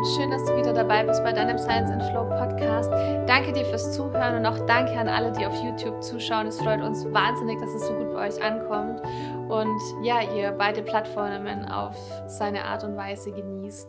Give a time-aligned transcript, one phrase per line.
[0.00, 2.90] und schön, dass du wieder dabei bist bei deinem Science and Flow Podcast.
[3.28, 6.46] Danke dir fürs Zuhören und auch danke an alle, die auf YouTube zuschauen.
[6.46, 9.02] Es freut uns wahnsinnig, dass es so gut bei euch ankommt
[9.50, 13.88] und ja, ihr beide Plattformen auf seine Art und Weise genießt.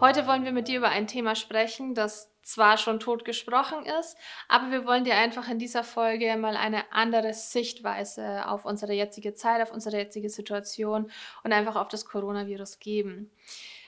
[0.00, 4.16] Heute wollen wir mit dir über ein Thema sprechen, das zwar schon tot gesprochen ist,
[4.48, 9.34] aber wir wollen dir einfach in dieser Folge mal eine andere Sichtweise auf unsere jetzige
[9.34, 11.08] Zeit, auf unsere jetzige Situation
[11.44, 13.30] und einfach auf das Coronavirus geben.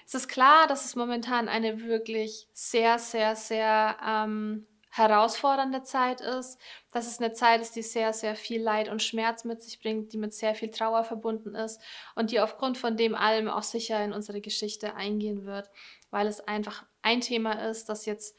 [0.09, 6.59] Es ist klar, dass es momentan eine wirklich sehr, sehr, sehr ähm, herausfordernde Zeit ist,
[6.93, 10.15] dass es eine Zeit ist, die sehr, sehr viel Leid und Schmerz mit sich bringt,
[10.15, 11.79] die mit sehr viel Trauer verbunden ist
[12.15, 15.69] und die aufgrund von dem allem auch sicher in unsere Geschichte eingehen wird,
[16.09, 18.35] weil es einfach ein Thema ist, das jetzt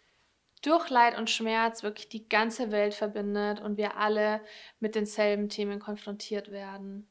[0.64, 4.42] durch Leid und Schmerz wirklich die ganze Welt verbindet und wir alle
[4.80, 7.08] mit denselben Themen konfrontiert werden.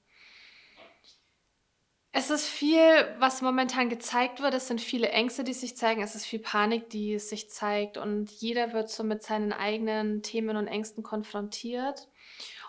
[2.18, 4.52] Es ist viel, was momentan gezeigt wird.
[4.52, 6.02] Es sind viele Ängste, die sich zeigen.
[6.02, 7.96] Es ist viel Panik, die sich zeigt.
[7.96, 12.08] Und jeder wird so mit seinen eigenen Themen und Ängsten konfrontiert.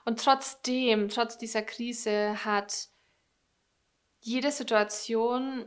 [0.05, 2.89] Und trotzdem, trotz dieser Krise, hat
[4.21, 5.65] jede Situation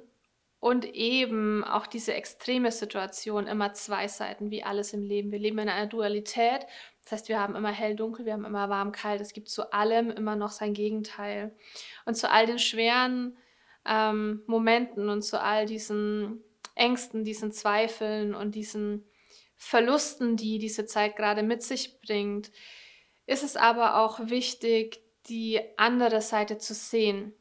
[0.60, 5.32] und eben auch diese extreme Situation immer zwei Seiten, wie alles im Leben.
[5.32, 6.66] Wir leben in einer Dualität.
[7.02, 9.20] Das heißt, wir haben immer hell, dunkel, wir haben immer warm, kalt.
[9.20, 11.52] Es gibt zu allem immer noch sein Gegenteil.
[12.04, 13.36] Und zu all den schweren
[13.86, 16.42] ähm, Momenten und zu all diesen
[16.74, 19.06] Ängsten, diesen Zweifeln und diesen
[19.56, 22.50] Verlusten, die diese Zeit gerade mit sich bringt,
[23.26, 27.34] ist es aber auch wichtig, die andere Seite zu sehen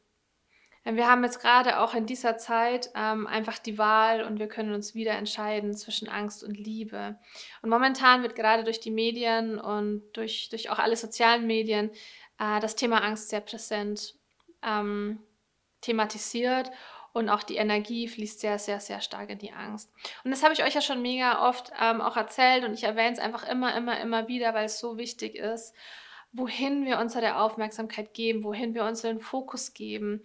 [0.84, 4.74] wir haben jetzt gerade auch in dieser Zeit ähm, einfach die Wahl und wir können
[4.74, 7.18] uns wieder entscheiden zwischen Angst und Liebe.
[7.62, 11.90] Und momentan wird gerade durch die Medien und durch, durch auch alle sozialen Medien
[12.38, 14.16] äh, das Thema Angst sehr präsent
[14.64, 15.20] ähm,
[15.82, 16.70] thematisiert
[17.12, 19.92] und auch die Energie fließt sehr, sehr, sehr stark in die Angst.
[20.24, 23.12] Und das habe ich euch ja schon mega oft ähm, auch erzählt und ich erwähne
[23.12, 25.74] es einfach immer, immer, immer wieder, weil es so wichtig ist,
[26.32, 30.24] wohin wir unsere Aufmerksamkeit geben, wohin wir unseren Fokus geben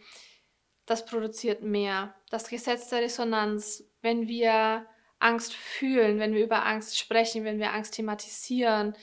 [0.87, 2.15] das produziert mehr.
[2.31, 4.87] Das Gesetz der Resonanz, wenn wir
[5.19, 8.95] Angst fühlen, wenn wir über Angst sprechen, wenn wir Angst thematisieren,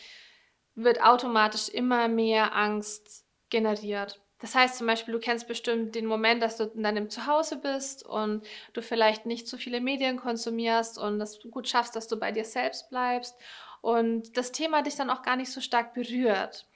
[0.75, 4.21] wird automatisch immer mehr Angst generiert.
[4.45, 8.05] Das heißt zum Beispiel, du kennst bestimmt den Moment, dass du in deinem Zuhause bist
[8.05, 12.31] und du vielleicht nicht so viele Medien konsumierst und das gut schaffst, dass du bei
[12.31, 13.39] dir selbst bleibst
[13.81, 16.67] und das Thema dich dann auch gar nicht so stark berührt.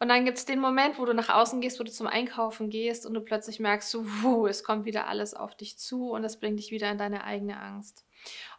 [0.00, 2.70] Und dann gibt es den Moment, wo du nach außen gehst, wo du zum Einkaufen
[2.70, 6.24] gehst und du plötzlich merkst, so, wuh, es kommt wieder alles auf dich zu und
[6.24, 8.06] es bringt dich wieder in deine eigene Angst.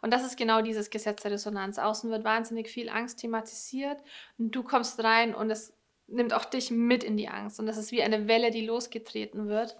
[0.02, 1.80] Und das ist genau dieses Gesetz der Resonanz.
[1.80, 3.98] Außen wird wahnsinnig viel Angst thematisiert
[4.38, 5.75] und du kommst rein und es
[6.08, 7.58] nimmt auch dich mit in die Angst.
[7.60, 9.76] Und das ist wie eine Welle, die losgetreten wird.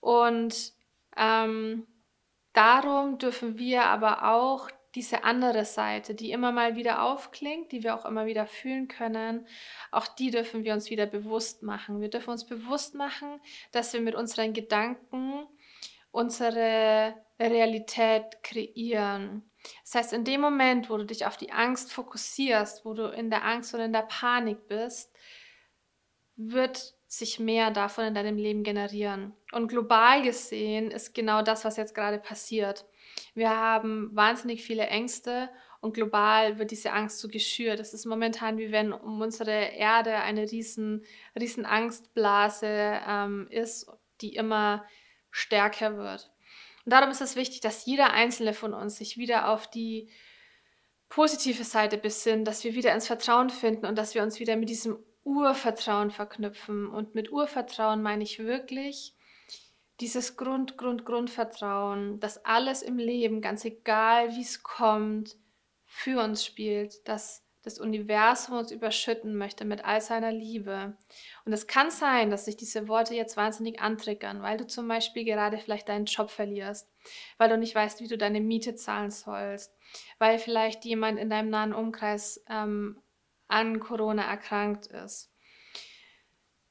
[0.00, 0.72] Und
[1.16, 1.86] ähm,
[2.52, 7.94] darum dürfen wir aber auch diese andere Seite, die immer mal wieder aufklingt, die wir
[7.94, 9.46] auch immer wieder fühlen können,
[9.92, 12.00] auch die dürfen wir uns wieder bewusst machen.
[12.00, 13.40] Wir dürfen uns bewusst machen,
[13.72, 15.46] dass wir mit unseren Gedanken
[16.10, 19.50] unsere Realität kreieren.
[19.84, 23.30] Das heißt, in dem Moment, wo du dich auf die Angst fokussierst, wo du in
[23.30, 25.14] der Angst oder in der Panik bist,
[26.36, 29.32] wird sich mehr davon in deinem Leben generieren.
[29.52, 32.84] Und global gesehen ist genau das, was jetzt gerade passiert.
[33.34, 35.48] Wir haben wahnsinnig viele Ängste
[35.80, 37.80] und global wird diese Angst so geschürt.
[37.80, 41.04] Es ist momentan wie wenn um unsere Erde eine riesen,
[41.38, 43.90] riesen Angstblase ähm, ist,
[44.20, 44.84] die immer
[45.30, 46.32] stärker wird.
[46.86, 50.08] Und darum ist es wichtig, dass jeder einzelne von uns sich wieder auf die
[51.08, 54.68] positive Seite besinnt, dass wir wieder ins Vertrauen finden und dass wir uns wieder mit
[54.68, 56.86] diesem Urvertrauen verknüpfen.
[56.86, 59.16] Und mit Urvertrauen meine ich wirklich,
[59.98, 65.36] dieses Grund, Grund, Grundvertrauen, dass alles im Leben, ganz egal wie es kommt,
[65.86, 70.96] für uns spielt, dass das Universum uns überschütten möchte mit all seiner Liebe.
[71.44, 75.24] Und es kann sein, dass sich diese Worte jetzt wahnsinnig antriggern, weil du zum Beispiel
[75.24, 76.88] gerade vielleicht deinen Job verlierst,
[77.38, 79.74] weil du nicht weißt, wie du deine Miete zahlen sollst,
[80.20, 83.02] weil vielleicht jemand in deinem nahen Umkreis ähm,
[83.48, 85.32] an Corona erkrankt ist.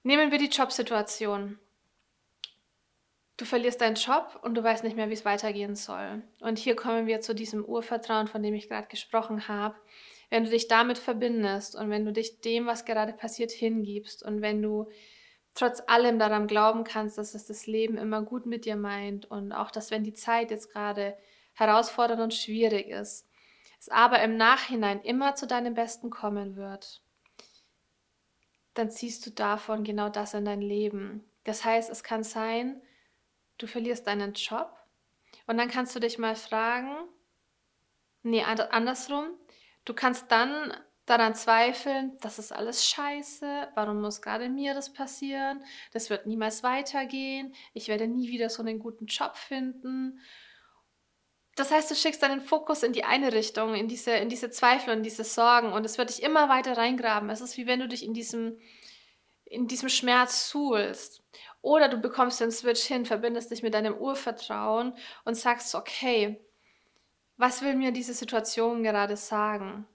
[0.04, 1.60] Nehmen wir die Jobsituation.
[3.36, 6.24] Du verlierst deinen Job und du weißt nicht mehr, wie es weitergehen soll.
[6.40, 9.76] Und hier kommen wir zu diesem Urvertrauen, von dem ich gerade gesprochen habe.
[10.36, 14.42] Wenn du dich damit verbindest und wenn du dich dem, was gerade passiert, hingibst und
[14.42, 14.90] wenn du
[15.54, 19.54] trotz allem daran glauben kannst, dass es das Leben immer gut mit dir meint und
[19.54, 21.18] auch, dass wenn die Zeit jetzt gerade
[21.54, 23.30] herausfordernd und schwierig ist,
[23.80, 27.02] es aber im Nachhinein immer zu deinem Besten kommen wird,
[28.74, 31.24] dann ziehst du davon genau das in dein Leben.
[31.46, 32.82] Das heißt, es kann sein,
[33.58, 34.76] du verlierst deinen Job
[35.48, 37.08] und dann kannst du dich mal fragen,
[38.28, 39.28] Nee, andersrum.
[39.86, 40.74] Du kannst dann
[41.06, 46.64] daran zweifeln, das ist alles scheiße, warum muss gerade mir das passieren, das wird niemals
[46.64, 50.20] weitergehen, ich werde nie wieder so einen guten Job finden.
[51.56, 54.96] Das heißt, du schickst deinen Fokus in die eine Richtung, in diese, in diese Zweifel
[54.96, 57.30] und diese Sorgen und es wird dich immer weiter reingraben.
[57.30, 58.60] Es ist wie wenn du dich in diesem,
[59.46, 61.24] in diesem Schmerz suhlst.
[61.62, 64.94] Oder du bekommst den Switch hin, verbindest dich mit deinem Urvertrauen
[65.24, 66.45] und sagst, okay,
[67.38, 69.86] was will mir diese Situation gerade sagen?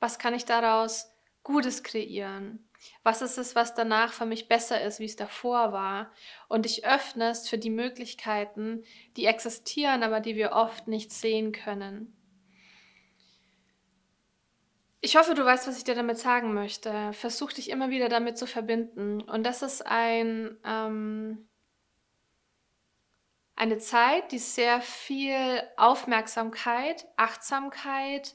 [0.00, 1.10] Was kann ich daraus
[1.42, 2.68] Gutes kreieren?
[3.02, 6.10] Was ist es, was danach für mich besser ist, wie es davor war?
[6.48, 8.84] Und dich öffnest für die Möglichkeiten,
[9.16, 12.16] die existieren, aber die wir oft nicht sehen können.
[15.00, 17.12] Ich hoffe, du weißt, was ich dir damit sagen möchte.
[17.12, 19.20] Versuch dich immer wieder damit zu verbinden.
[19.20, 21.48] Und das ist ein, ähm,
[23.62, 28.34] eine Zeit, die sehr viel Aufmerksamkeit, Achtsamkeit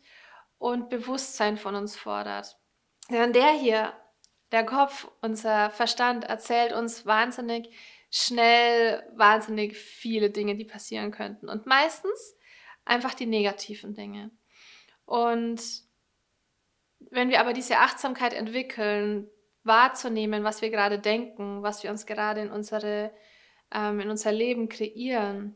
[0.58, 2.58] und Bewusstsein von uns fordert.
[3.10, 3.92] Denn der hier,
[4.54, 7.76] der Kopf, unser Verstand, erzählt uns wahnsinnig
[8.10, 11.50] schnell, wahnsinnig viele Dinge, die passieren könnten.
[11.50, 12.38] Und meistens
[12.86, 14.32] einfach die negativen Dinge.
[15.04, 15.62] Und
[17.00, 19.30] wenn wir aber diese Achtsamkeit entwickeln,
[19.66, 23.12] wahrzunehmen, was wir gerade denken, was wir uns gerade in, unsere,
[23.72, 25.56] ähm, in unser Leben kreieren,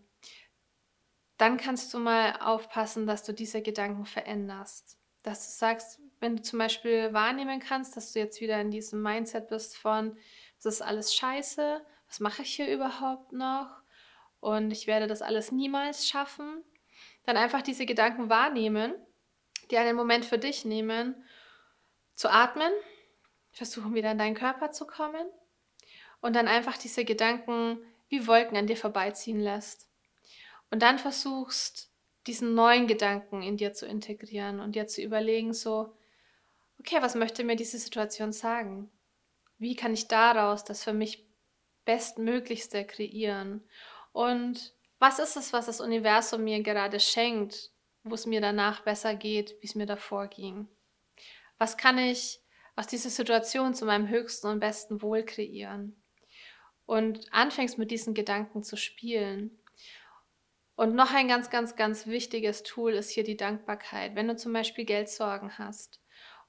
[1.37, 4.97] dann kannst du mal aufpassen, dass du diese Gedanken veränderst.
[5.23, 9.01] Dass du sagst, wenn du zum Beispiel wahrnehmen kannst, dass du jetzt wieder in diesem
[9.01, 10.17] Mindset bist von,
[10.61, 13.81] das ist alles scheiße, was mache ich hier überhaupt noch?
[14.39, 16.63] Und ich werde das alles niemals schaffen.
[17.23, 18.93] Dann einfach diese Gedanken wahrnehmen,
[19.69, 21.23] die einen Moment für dich nehmen,
[22.15, 22.71] zu atmen,
[23.51, 25.25] versuchen wieder in deinen Körper zu kommen
[26.21, 27.79] und dann einfach diese Gedanken
[28.11, 29.87] wie Wolken an dir vorbeiziehen lässt.
[30.69, 31.89] Und dann versuchst,
[32.27, 35.95] diesen neuen Gedanken in dir zu integrieren und dir zu überlegen, so,
[36.77, 38.91] okay, was möchte mir diese Situation sagen?
[39.57, 41.25] Wie kann ich daraus das für mich
[41.85, 43.63] Bestmöglichste kreieren?
[44.11, 47.71] Und was ist es, was das Universum mir gerade schenkt,
[48.03, 50.67] wo es mir danach besser geht, wie es mir davor ging?
[51.57, 52.41] Was kann ich
[52.75, 56.00] aus dieser Situation zu meinem höchsten und besten Wohl kreieren?
[56.91, 59.57] Und anfängst mit diesen Gedanken zu spielen
[60.75, 64.13] und noch ein ganz, ganz, ganz wichtiges Tool ist hier die Dankbarkeit.
[64.15, 66.01] Wenn du zum Beispiel Geldsorgen hast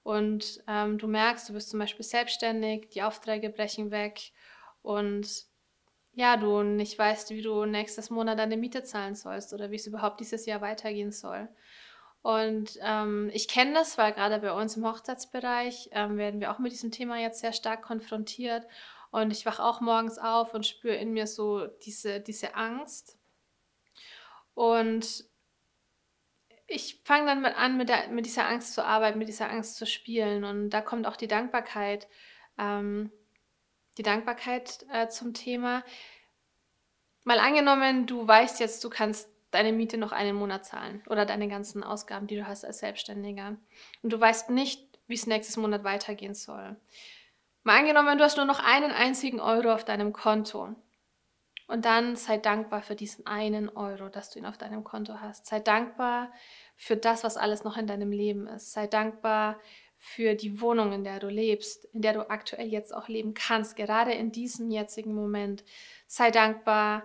[0.02, 4.32] und ähm, du merkst, du bist zum Beispiel selbstständig, die Aufträge brechen weg
[4.82, 5.28] und
[6.14, 9.86] ja, du nicht weißt, wie du nächstes Monat deine Miete zahlen sollst oder wie es
[9.86, 11.48] überhaupt dieses Jahr weitergehen soll.
[12.22, 16.58] Und ähm, ich kenne das, weil gerade bei uns im Hochzeitsbereich ähm, werden wir auch
[16.58, 18.66] mit diesem Thema jetzt sehr stark konfrontiert.
[19.12, 23.16] Und ich wache auch morgens auf und spüre in mir so diese, diese Angst,
[24.54, 25.24] und
[26.66, 29.76] ich fange dann mit an, mit, der, mit dieser Angst zu arbeiten, mit dieser Angst
[29.76, 30.44] zu spielen.
[30.44, 32.08] Und da kommt auch die Dankbarkeit,
[32.58, 33.10] ähm,
[33.98, 35.84] die Dankbarkeit äh, zum Thema.
[37.24, 41.46] Mal angenommen, du weißt jetzt, du kannst deine Miete noch einen Monat zahlen oder deine
[41.46, 43.58] ganzen Ausgaben, die du hast als Selbstständiger.
[44.02, 46.76] Und du weißt nicht, wie es nächstes Monat weitergehen soll.
[47.64, 50.74] Mal angenommen, du hast nur noch einen einzigen Euro auf deinem Konto.
[51.68, 55.46] Und dann sei dankbar für diesen einen Euro, dass du ihn auf deinem Konto hast.
[55.46, 56.32] Sei dankbar
[56.76, 58.72] für das, was alles noch in deinem Leben ist.
[58.72, 59.60] Sei dankbar
[59.96, 63.76] für die Wohnung, in der du lebst, in der du aktuell jetzt auch leben kannst,
[63.76, 65.64] gerade in diesem jetzigen Moment.
[66.08, 67.04] Sei dankbar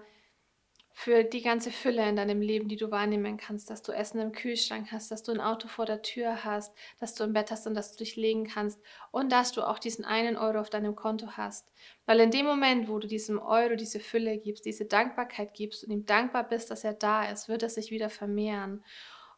[1.00, 4.32] für die ganze Fülle in deinem Leben, die du wahrnehmen kannst, dass du Essen im
[4.32, 7.68] Kühlschrank hast, dass du ein Auto vor der Tür hast, dass du ein Bett hast
[7.68, 10.96] und dass du dich legen kannst und dass du auch diesen einen Euro auf deinem
[10.96, 11.72] Konto hast.
[12.08, 15.92] Weil in dem Moment, wo du diesem Euro diese Fülle gibst, diese Dankbarkeit gibst und
[15.92, 18.84] ihm dankbar bist, dass er da ist, wird er sich wieder vermehren.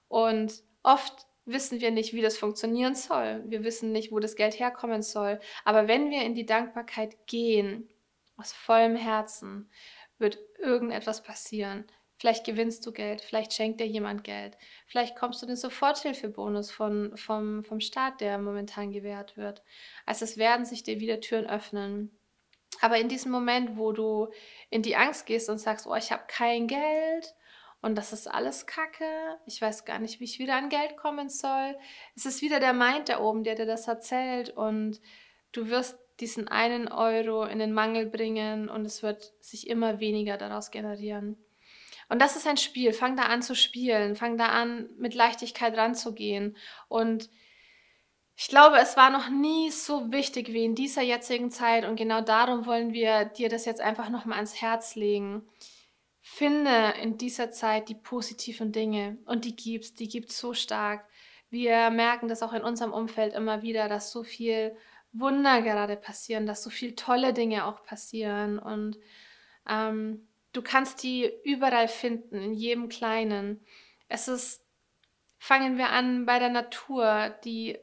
[0.07, 3.43] Und oft wissen wir nicht, wie das funktionieren soll.
[3.47, 5.41] Wir wissen nicht, wo das Geld herkommen soll.
[5.65, 7.89] Aber wenn wir in die Dankbarkeit gehen,
[8.39, 9.69] aus vollem Herzen,
[10.19, 11.85] wird irgendetwas passieren.
[12.19, 14.57] Vielleicht gewinnst du Geld, vielleicht schenkt dir jemand Geld,
[14.87, 19.63] vielleicht kommst du den Soforthilfebonus von, vom, vom Staat, der momentan gewährt wird.
[20.05, 22.19] Also es werden sich dir wieder Türen öffnen.
[22.81, 24.27] Aber in diesem Moment, wo du
[24.69, 27.33] in die Angst gehst und sagst, oh, ich habe kein Geld
[27.81, 31.29] und das ist alles Kacke, ich weiß gar nicht, wie ich wieder an Geld kommen
[31.29, 31.77] soll,
[32.17, 34.99] es ist wieder der Mind da oben, der dir das erzählt und
[35.53, 40.37] du wirst diesen einen Euro in den Mangel bringen und es wird sich immer weniger
[40.37, 41.37] daraus generieren.
[42.09, 42.91] Und das ist ein Spiel.
[42.91, 44.15] Fang da an zu spielen.
[44.15, 46.57] Fang da an, mit Leichtigkeit ranzugehen.
[46.87, 47.29] Und
[48.35, 51.85] ich glaube, es war noch nie so wichtig wie in dieser jetzigen Zeit.
[51.85, 55.47] Und genau darum wollen wir dir das jetzt einfach nochmal ans Herz legen.
[56.21, 61.05] finde in dieser Zeit die positiven Dinge und die gibt's, die gibt's so stark.
[61.49, 64.75] Wir merken das auch in unserem Umfeld immer wieder, dass so viel
[65.11, 68.97] Wunder gerade passieren, dass so viel tolle Dinge auch passieren und
[69.67, 73.65] ähm, du kannst die überall finden, in jedem Kleinen.
[74.07, 74.65] Es ist,
[75.37, 77.77] fangen wir an bei der Natur, die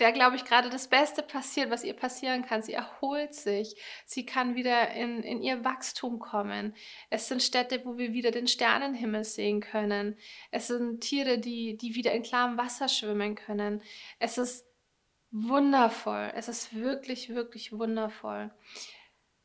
[0.00, 2.62] der, glaube ich, gerade das Beste passiert, was ihr passieren kann.
[2.62, 3.76] Sie erholt sich.
[4.04, 6.74] Sie kann wieder in, in ihr Wachstum kommen.
[7.10, 10.16] Es sind Städte, wo wir wieder den Sternenhimmel sehen können.
[10.50, 13.82] Es sind Tiere, die, die wieder in klarem Wasser schwimmen können.
[14.18, 14.66] Es ist
[15.34, 16.32] wundervoll.
[16.34, 18.50] Es ist wirklich, wirklich wundervoll.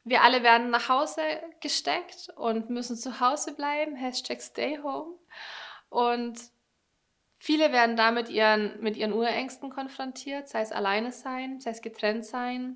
[0.03, 1.21] Wir alle werden nach Hause
[1.61, 3.95] gesteckt und müssen zu Hause bleiben.
[3.95, 5.15] Hashtag Stay Home.
[5.89, 6.39] Und
[7.41, 12.25] Viele werden damit ihren, mit ihren Urängsten konfrontiert, sei es alleine sein, sei es getrennt
[12.25, 12.75] sein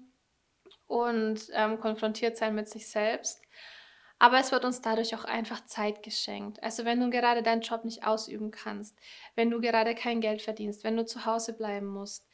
[0.88, 3.42] und ähm, konfrontiert sein mit sich selbst.
[4.20, 6.64] Aber es wird uns dadurch auch einfach Zeit geschenkt.
[6.64, 8.98] Also wenn du gerade deinen Job nicht ausüben kannst,
[9.36, 12.26] wenn du gerade kein Geld verdienst, wenn du zu Hause bleiben musst,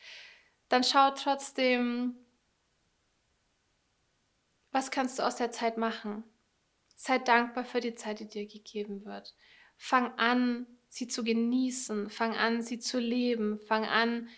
[0.70, 2.16] dann schau trotzdem,
[4.72, 6.24] was kannst du aus der Zeit machen.
[6.96, 9.36] Sei dankbar für die Zeit, die dir gegeben wird.
[9.78, 14.30] Fang an, sie zu genießen, fang an, sie zu leben, fang an,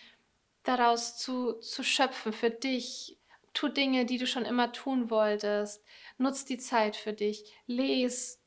[0.62, 3.18] daraus zu, zu schöpfen für dich.
[3.52, 5.84] Tu Dinge, die du schon immer tun wolltest.
[6.16, 7.52] Nutz die Zeit für dich.
[7.66, 8.40] Les.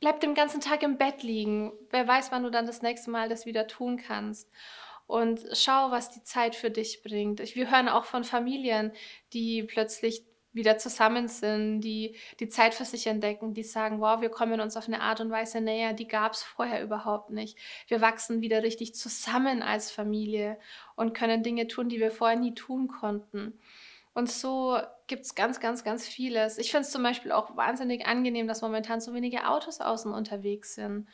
[0.00, 1.72] Bleib den ganzen Tag im Bett liegen.
[1.90, 4.50] Wer weiß, wann du dann das nächste Mal das wieder tun kannst.
[5.10, 7.40] Und schau, was die Zeit für dich bringt.
[7.56, 8.92] Wir hören auch von Familien,
[9.32, 14.28] die plötzlich wieder zusammen sind, die die Zeit für sich entdecken, die sagen, wow, wir
[14.28, 17.58] kommen uns auf eine Art und Weise näher, die gab es vorher überhaupt nicht.
[17.88, 20.60] Wir wachsen wieder richtig zusammen als Familie
[20.94, 23.58] und können Dinge tun, die wir vorher nie tun konnten.
[24.12, 26.58] Und so gibt es ganz, ganz, ganz vieles.
[26.58, 30.74] Ich finde es zum Beispiel auch wahnsinnig angenehm, dass momentan so wenige Autos außen unterwegs
[30.74, 31.08] sind.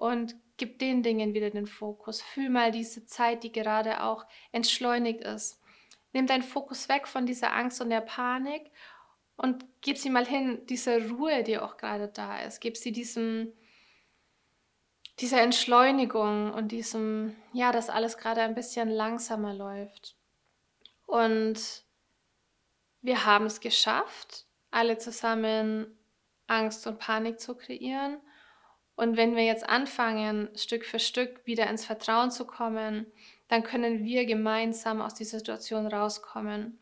[0.00, 2.22] Und gib den Dingen wieder den Fokus.
[2.22, 5.60] Fühl mal diese Zeit, die gerade auch entschleunigt ist.
[6.14, 8.70] Nimm deinen Fokus weg von dieser Angst und der Panik
[9.36, 12.60] und gib sie mal hin, diese Ruhe, die auch gerade da ist.
[12.60, 13.52] Gib sie diesem,
[15.18, 20.16] dieser Entschleunigung und diesem, ja, dass alles gerade ein bisschen langsamer läuft.
[21.04, 21.84] Und
[23.02, 25.98] wir haben es geschafft, alle zusammen
[26.46, 28.18] Angst und Panik zu kreieren.
[29.00, 33.06] Und wenn wir jetzt anfangen, Stück für Stück wieder ins Vertrauen zu kommen,
[33.48, 36.78] dann können wir gemeinsam aus dieser Situation rauskommen.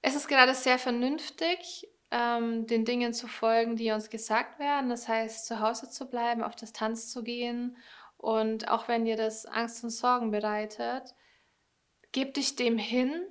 [0.00, 4.88] Es ist gerade sehr vernünftig, ähm, den Dingen zu folgen, die uns gesagt werden.
[4.88, 7.76] Das heißt, zu Hause zu bleiben, auf Distanz zu gehen.
[8.18, 11.12] Und auch wenn dir das Angst und Sorgen bereitet,
[12.12, 13.26] gib dich dem hin.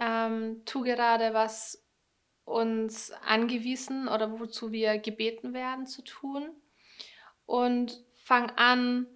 [0.00, 1.80] Ähm, tu gerade, was
[2.50, 6.50] uns angewiesen oder wozu wir gebeten werden zu tun.
[7.46, 9.06] Und fang an,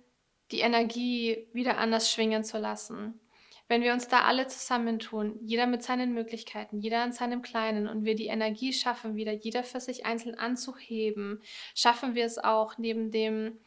[0.50, 3.20] die Energie wieder anders schwingen zu lassen.
[3.66, 8.04] Wenn wir uns da alle zusammentun, jeder mit seinen Möglichkeiten, jeder an seinem Kleinen und
[8.04, 11.40] wir die Energie schaffen, wieder jeder für sich einzeln anzuheben,
[11.74, 13.58] schaffen wir es auch neben dem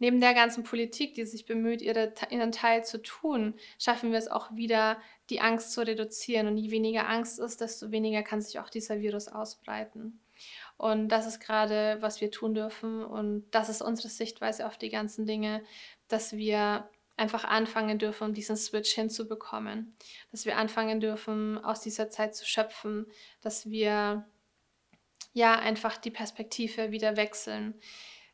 [0.00, 4.28] Neben der ganzen Politik, die sich bemüht, ihre, ihren Teil zu tun, schaffen wir es
[4.28, 6.48] auch wieder, die Angst zu reduzieren.
[6.48, 10.18] Und je weniger Angst ist, desto weniger kann sich auch dieser Virus ausbreiten.
[10.78, 13.04] Und das ist gerade, was wir tun dürfen.
[13.04, 15.62] Und das ist unsere Sichtweise auf die ganzen Dinge,
[16.08, 16.88] dass wir
[17.18, 19.94] einfach anfangen dürfen, diesen Switch hinzubekommen.
[20.30, 23.06] Dass wir anfangen dürfen, aus dieser Zeit zu schöpfen.
[23.42, 24.26] Dass wir
[25.34, 27.74] ja einfach die Perspektive wieder wechseln.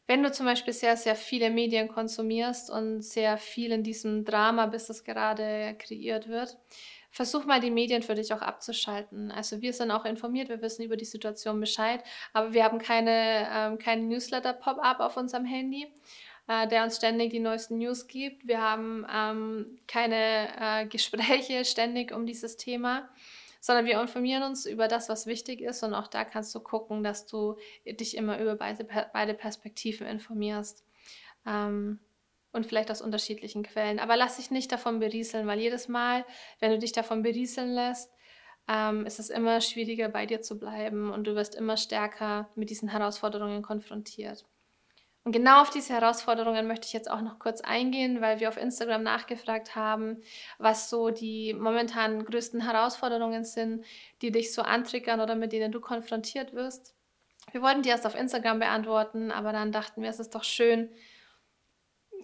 [0.07, 4.67] Wenn du zum Beispiel sehr, sehr viele Medien konsumierst und sehr viel in diesem Drama
[4.67, 6.57] bist, das gerade kreiert wird,
[7.11, 9.33] versuch mal die Medien für dich auch abzuschalten.
[9.33, 13.49] Also wir sind auch informiert, wir wissen über die Situation Bescheid, aber wir haben keine,
[13.51, 15.87] ähm, keinen Newsletter-Pop-up auf unserem Handy,
[16.47, 18.47] äh, der uns ständig die neuesten News gibt.
[18.47, 23.09] Wir haben ähm, keine äh, Gespräche ständig um dieses Thema
[23.67, 27.03] sondern wir informieren uns über das, was wichtig ist und auch da kannst du gucken,
[27.03, 30.85] dass du dich immer über beide, beide Perspektiven informierst.
[31.45, 31.99] Ähm,
[32.53, 33.99] und vielleicht aus unterschiedlichen Quellen.
[33.99, 36.25] Aber lass dich nicht davon berieseln, weil jedes Mal,
[36.61, 38.11] wenn du dich davon berieseln lässt,
[38.69, 42.71] ähm, ist es immer schwieriger, bei dir zu bleiben und du wirst immer stärker mit
[42.71, 44.47] diesen Herausforderungen konfrontiert.
[45.27, 48.57] Und genau auf diese Herausforderungen möchte ich jetzt auch noch kurz eingehen, weil wir auf
[48.57, 50.23] Instagram nachgefragt haben,
[50.59, 53.85] was so die momentan größten Herausforderungen sind,
[54.23, 56.95] die dich so antriggern oder mit denen du konfrontiert wirst.
[57.51, 60.91] Wir wollten die erst auf Instagram beantworten, aber dann dachten wir, es ist doch schön,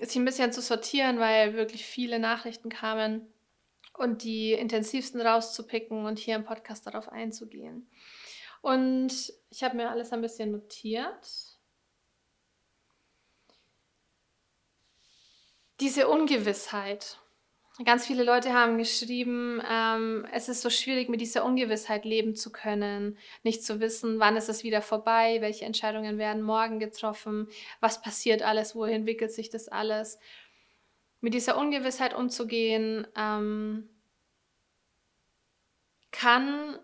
[0.01, 3.27] sich ein bisschen zu sortieren, weil wirklich viele Nachrichten kamen
[3.95, 7.91] und die intensivsten rauszupicken und hier im Podcast darauf einzugehen.
[8.61, 11.52] Und ich habe mir alles ein bisschen notiert.
[15.81, 17.19] Diese Ungewissheit.
[17.85, 22.53] Ganz viele Leute haben geschrieben, ähm, es ist so schwierig, mit dieser Ungewissheit leben zu
[22.53, 27.49] können, nicht zu wissen, wann ist es wieder vorbei, welche Entscheidungen werden morgen getroffen,
[27.81, 30.19] was passiert alles, wohin entwickelt sich das alles.
[31.23, 33.89] Mit dieser Ungewissheit umzugehen, ähm,
[36.11, 36.79] kann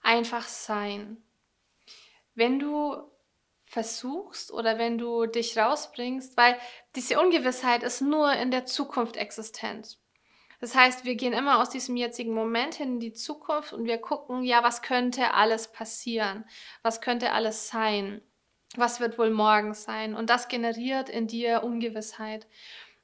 [0.00, 1.18] einfach sein.
[2.34, 2.96] Wenn du
[3.68, 6.56] versuchst oder wenn du dich rausbringst, weil
[6.96, 9.98] diese Ungewissheit ist nur in der Zukunft existent.
[10.60, 13.98] Das heißt, wir gehen immer aus diesem jetzigen Moment hin in die Zukunft und wir
[13.98, 16.44] gucken, ja, was könnte alles passieren?
[16.82, 18.22] Was könnte alles sein?
[18.74, 20.14] Was wird wohl morgen sein?
[20.14, 22.48] Und das generiert in dir Ungewissheit.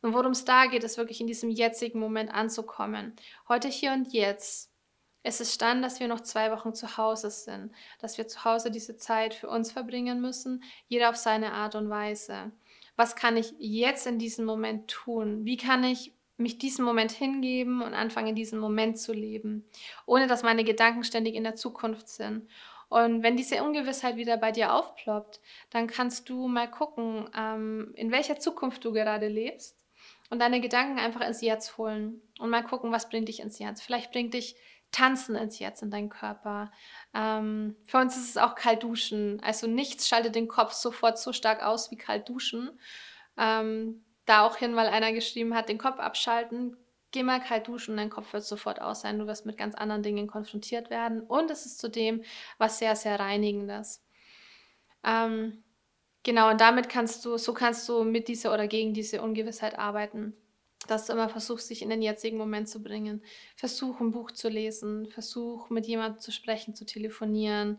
[0.03, 3.15] Und worum es da geht, ist wirklich in diesem jetzigen Moment anzukommen.
[3.49, 4.74] Heute, hier und jetzt
[5.25, 8.71] es ist dann, dass wir noch zwei Wochen zu Hause sind, dass wir zu Hause
[8.71, 12.53] diese Zeit für uns verbringen müssen, jeder auf seine Art und Weise.
[12.95, 15.45] Was kann ich jetzt in diesem Moment tun?
[15.47, 19.65] Wie kann ich mich diesem Moment hingeben und anfangen, in diesem Moment zu leben,
[20.05, 22.47] ohne dass meine Gedanken ständig in der Zukunft sind?
[22.91, 25.41] Und wenn diese Ungewissheit wieder bei dir aufploppt,
[25.71, 29.85] dann kannst du mal gucken, ähm, in welcher Zukunft du gerade lebst
[30.29, 33.83] und deine Gedanken einfach ins Jetzt holen und mal gucken, was bringt dich ins Jetzt.
[33.83, 34.57] Vielleicht bringt dich
[34.95, 36.71] Tanzen ins Jetzt in deinen Körper.
[37.13, 39.41] Ähm, für uns ist es auch kalt duschen.
[39.43, 42.79] Also nichts schaltet den Kopf sofort so stark aus wie kalt duschen.
[43.37, 46.77] Ähm, da auch hin, weil einer geschrieben hat, den Kopf abschalten.
[47.11, 49.19] Geh mal kalt duschen, dein Kopf wird sofort aus sein.
[49.19, 51.23] Du wirst mit ganz anderen Dingen konfrontiert werden.
[51.23, 52.23] Und es ist zudem
[52.59, 54.05] was sehr, sehr Reinigendes.
[55.03, 55.65] Ähm,
[56.23, 60.35] genau, und damit kannst du, so kannst du mit dieser oder gegen diese Ungewissheit arbeiten
[60.87, 63.23] dass du immer versuchst, dich in den jetzigen Moment zu bringen.
[63.57, 67.79] Versuch, ein Buch zu lesen, versuch, mit jemandem zu sprechen, zu telefonieren.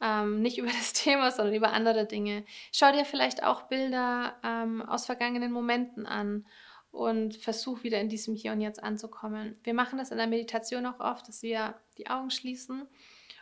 [0.00, 2.44] Ähm, nicht über das Thema, sondern über andere Dinge.
[2.72, 6.46] Schau dir vielleicht auch Bilder ähm, aus vergangenen Momenten an
[6.90, 9.56] und versuch wieder in diesem Hier und Jetzt anzukommen.
[9.62, 12.88] Wir machen das in der Meditation auch oft, dass wir die Augen schließen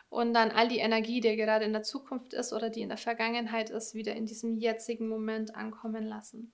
[0.09, 2.97] und dann all die Energie, die gerade in der Zukunft ist oder die in der
[2.97, 6.51] Vergangenheit ist, wieder in diesem jetzigen Moment ankommen lassen.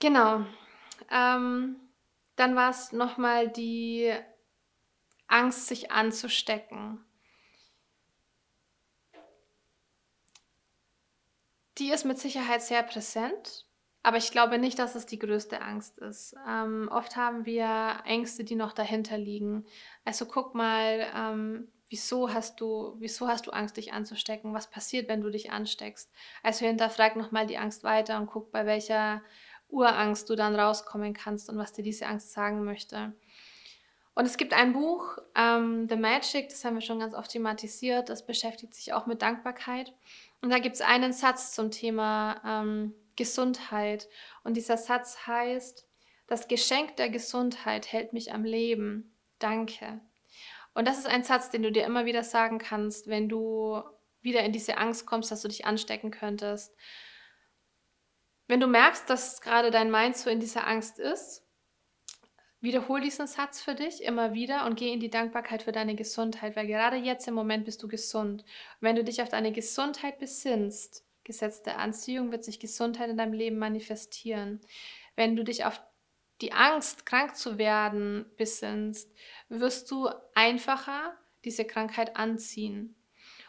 [0.00, 0.46] Genau.
[1.10, 1.76] Ähm,
[2.36, 4.12] dann war es nochmal die
[5.28, 7.04] Angst, sich anzustecken.
[11.78, 13.66] Die ist mit Sicherheit sehr präsent,
[14.02, 16.34] aber ich glaube nicht, dass es die größte Angst ist.
[16.48, 19.66] Ähm, oft haben wir Ängste, die noch dahinter liegen.
[20.04, 24.54] Also guck mal, ähm, wieso hast du, wieso hast du Angst, dich anzustecken?
[24.54, 26.10] Was passiert, wenn du dich ansteckst?
[26.42, 29.22] Also hinterfrag nochmal die Angst weiter und guck, bei welcher
[29.70, 33.12] Urangst du dann rauskommen kannst und was dir diese Angst sagen möchte.
[34.14, 38.08] Und es gibt ein Buch, ähm, The Magic, das haben wir schon ganz oft thematisiert,
[38.08, 39.94] das beschäftigt sich auch mit Dankbarkeit.
[40.42, 44.08] Und da gibt es einen Satz zum Thema ähm, Gesundheit.
[44.42, 45.86] Und dieser Satz heißt,
[46.26, 49.16] das Geschenk der Gesundheit hält mich am Leben.
[49.38, 50.00] Danke.
[50.74, 53.82] Und das ist ein Satz, den du dir immer wieder sagen kannst, wenn du
[54.22, 56.74] wieder in diese Angst kommst, dass du dich anstecken könntest.
[58.50, 61.46] Wenn du merkst, dass gerade dein Mind so in dieser Angst ist,
[62.60, 66.56] wiederhol diesen Satz für dich immer wieder und geh in die Dankbarkeit für deine Gesundheit,
[66.56, 68.42] weil gerade jetzt im Moment bist du gesund.
[68.42, 68.48] Und
[68.80, 73.34] wenn du dich auf deine Gesundheit besinnst, Gesetz der Anziehung, wird sich Gesundheit in deinem
[73.34, 74.60] Leben manifestieren.
[75.14, 75.80] Wenn du dich auf
[76.40, 79.14] die Angst, krank zu werden, besinnst,
[79.48, 82.96] wirst du einfacher diese Krankheit anziehen.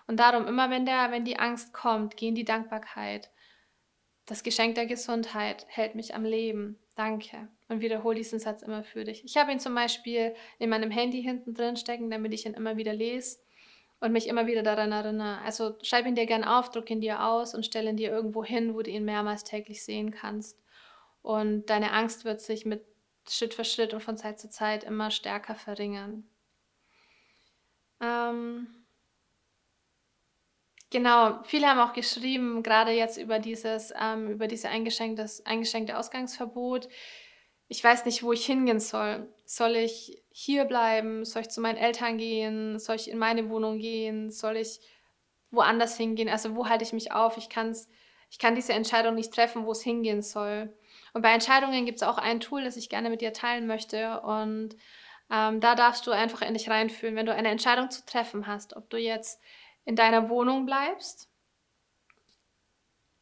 [0.05, 3.30] Und darum, immer wenn, der, wenn die Angst kommt, geh in die Dankbarkeit.
[4.25, 6.77] Das Geschenk der Gesundheit hält mich am Leben.
[6.95, 7.47] Danke.
[7.67, 9.23] Und wiederhole diesen Satz immer für dich.
[9.25, 12.77] Ich habe ihn zum Beispiel in meinem Handy hinten drin stecken, damit ich ihn immer
[12.77, 13.39] wieder lese
[13.99, 15.39] und mich immer wieder daran erinnere.
[15.39, 18.43] Also schreib ihn dir gern auf, druck ihn dir aus und stell ihn dir irgendwo
[18.43, 20.59] hin, wo du ihn mehrmals täglich sehen kannst.
[21.21, 22.83] Und deine Angst wird sich mit
[23.29, 26.27] Schritt für Schritt und von Zeit zu Zeit immer stärker verringern.
[28.01, 28.67] Ähm,
[30.91, 36.89] Genau, viele haben auch geschrieben, gerade jetzt über dieses, ähm, über diese eingeschränktes, eingeschränkte Ausgangsverbot.
[37.69, 39.33] Ich weiß nicht, wo ich hingehen soll.
[39.45, 41.23] Soll ich hier bleiben?
[41.23, 42.77] Soll ich zu meinen Eltern gehen?
[42.77, 44.31] Soll ich in meine Wohnung gehen?
[44.31, 44.81] Soll ich
[45.49, 46.27] woanders hingehen?
[46.27, 47.37] Also wo halte ich mich auf?
[47.37, 47.87] Ich, kann's,
[48.29, 50.73] ich kann diese Entscheidung nicht treffen, wo es hingehen soll.
[51.13, 54.19] Und bei Entscheidungen gibt es auch ein Tool, das ich gerne mit dir teilen möchte.
[54.21, 54.75] Und
[55.31, 58.75] ähm, da darfst du einfach in dich reinfühlen, wenn du eine Entscheidung zu treffen hast,
[58.75, 59.39] ob du jetzt
[59.85, 61.29] in deiner Wohnung bleibst,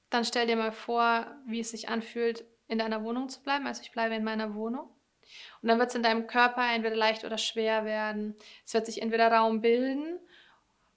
[0.10, 3.68] dann stell dir mal vor, wie es sich anfühlt, in deiner Wohnung zu bleiben.
[3.68, 4.90] Also ich bleibe in meiner Wohnung.
[5.62, 8.36] Und dann wird es in deinem Körper entweder leicht oder schwer werden.
[8.66, 10.20] Es wird sich entweder Raum bilden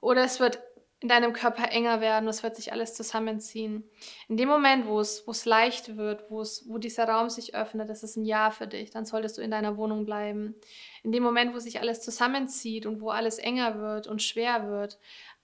[0.01, 0.59] oder es wird
[1.03, 3.83] in deinem Körper enger werden, es wird sich alles zusammenziehen.
[4.29, 7.57] In dem Moment, wo es, wo es leicht wird, wo, es, wo dieser Raum sich
[7.57, 10.55] öffnet, das ist ein Ja für dich, dann solltest du in deiner Wohnung bleiben.
[11.03, 15.01] In dem Moment, wo sich alles zusammenzieht und wo alles enger wird und schwer wird,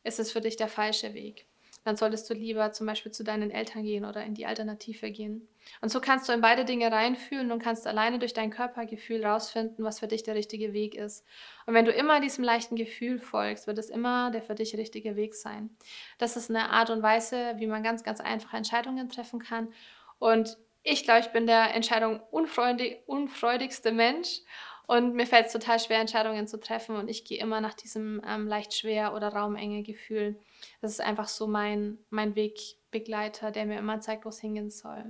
[0.08, 1.46] ist es für dich der falsche Weg
[1.88, 5.48] dann solltest du lieber zum Beispiel zu deinen Eltern gehen oder in die Alternative gehen.
[5.80, 9.84] Und so kannst du in beide Dinge reinfühlen und kannst alleine durch dein Körpergefühl rausfinden,
[9.84, 11.24] was für dich der richtige Weg ist.
[11.66, 15.16] Und wenn du immer diesem leichten Gefühl folgst, wird es immer der für dich richtige
[15.16, 15.70] Weg sein.
[16.18, 19.72] Das ist eine Art und Weise, wie man ganz, ganz einfach Entscheidungen treffen kann.
[20.18, 24.40] Und ich glaube, ich bin der Entscheidung unfreudig, unfreudigste Mensch.
[24.88, 26.96] Und mir fällt es total schwer, Entscheidungen zu treffen.
[26.96, 30.40] Und ich gehe immer nach diesem ähm, leicht schwer oder raumenge Gefühl.
[30.80, 35.04] Das ist einfach so mein, mein Wegbegleiter, der mir immer zeigt, wo es hingehen soll.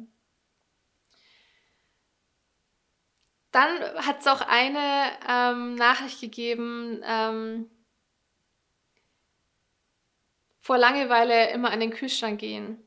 [3.53, 7.71] Dann hat es auch eine ähm, Nachricht gegeben, ähm,
[10.59, 12.83] vor Langeweile immer an den Kühlschrank gehen.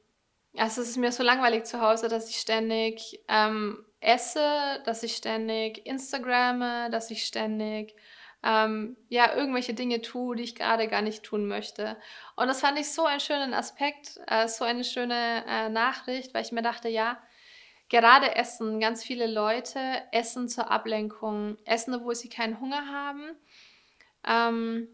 [0.58, 5.15] Also es ist mir so langweilig zu Hause, dass ich ständig ähm, esse, dass ich
[5.15, 7.95] ständig Instagramme, dass ich ständig
[8.43, 11.95] ähm, ja irgendwelche Dinge tue, die ich gerade gar nicht tun möchte.
[12.35, 16.43] Und das fand ich so einen schönen Aspekt, äh, so eine schöne äh, Nachricht, weil
[16.43, 17.21] ich mir dachte, ja,
[17.89, 19.79] gerade Essen, ganz viele Leute
[20.11, 23.35] essen zur Ablenkung, essen, obwohl sie keinen Hunger haben.
[24.27, 24.87] Ähm,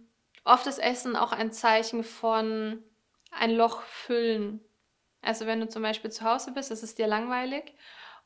[0.43, 2.83] oft ist Essen auch ein Zeichen von
[3.31, 4.59] ein Loch füllen.
[5.21, 7.73] Also wenn du zum Beispiel zu Hause bist, ist es dir langweilig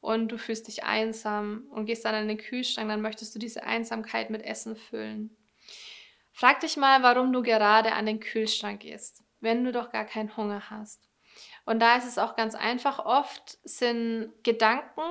[0.01, 3.63] und du fühlst dich einsam und gehst dann in den Kühlschrank, dann möchtest du diese
[3.63, 5.37] Einsamkeit mit Essen füllen.
[6.33, 10.35] Frag dich mal, warum du gerade an den Kühlschrank gehst, wenn du doch gar keinen
[10.35, 11.07] Hunger hast.
[11.65, 15.01] Und da ist es auch ganz einfach, oft sind Gedanken,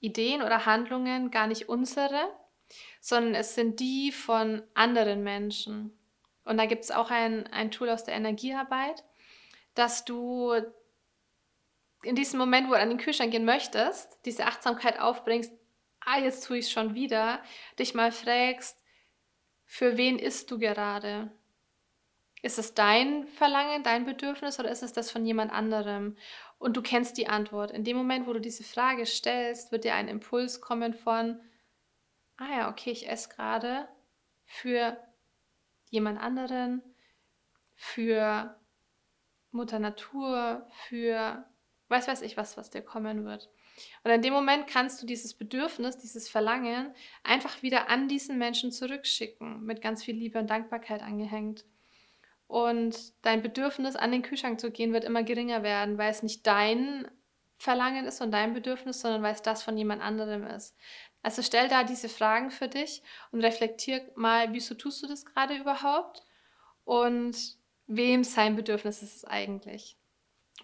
[0.00, 2.30] Ideen oder Handlungen gar nicht unsere,
[3.00, 5.98] sondern es sind die von anderen Menschen.
[6.44, 9.04] Und da gibt es auch ein, ein Tool aus der Energiearbeit,
[9.74, 10.54] dass du
[12.02, 15.52] in diesem Moment, wo du an den Kühlschrank gehen möchtest, diese Achtsamkeit aufbringst,
[16.00, 17.42] ah, jetzt tue ich es schon wieder,
[17.78, 18.82] dich mal fragst,
[19.64, 21.30] für wen isst du gerade?
[22.42, 26.16] Ist es dein Verlangen, dein Bedürfnis oder ist es das von jemand anderem?
[26.58, 27.70] Und du kennst die Antwort.
[27.70, 31.40] In dem Moment, wo du diese Frage stellst, wird dir ein Impuls kommen von,
[32.38, 33.88] ah ja, okay, ich esse gerade
[34.44, 34.96] für
[35.90, 36.82] jemand anderen,
[37.74, 38.58] für
[39.50, 41.44] Mutter Natur, für
[41.90, 43.50] weiß weiß ich was, was dir kommen wird.
[44.04, 48.72] Und in dem Moment kannst du dieses Bedürfnis, dieses Verlangen einfach wieder an diesen Menschen
[48.72, 51.64] zurückschicken, mit ganz viel Liebe und Dankbarkeit angehängt.
[52.46, 56.46] Und dein Bedürfnis, an den Kühlschrank zu gehen, wird immer geringer werden, weil es nicht
[56.46, 57.08] dein
[57.58, 60.76] Verlangen ist und dein Bedürfnis, sondern weil es das von jemand anderem ist.
[61.22, 65.56] Also stell da diese Fragen für dich und reflektier mal, wieso tust du das gerade
[65.56, 66.24] überhaupt
[66.84, 67.36] und
[67.86, 69.99] wem sein Bedürfnis ist es eigentlich.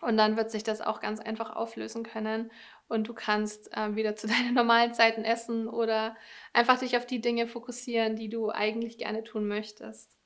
[0.01, 2.51] Und dann wird sich das auch ganz einfach auflösen können
[2.89, 6.17] und du kannst äh, wieder zu deinen normalen Zeiten essen oder
[6.53, 10.17] einfach dich auf die Dinge fokussieren, die du eigentlich gerne tun möchtest.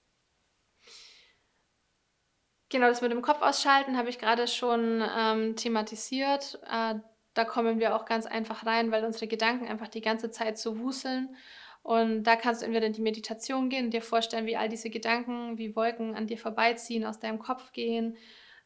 [2.68, 6.60] Genau, das mit dem Kopf ausschalten habe ich gerade schon ähm, thematisiert.
[6.70, 6.94] Äh,
[7.34, 10.78] da kommen wir auch ganz einfach rein, weil unsere Gedanken einfach die ganze Zeit so
[10.78, 11.34] wuseln.
[11.82, 15.58] Und da kannst du entweder in die Meditation gehen dir vorstellen, wie all diese Gedanken
[15.58, 18.16] wie Wolken an dir vorbeiziehen, aus deinem Kopf gehen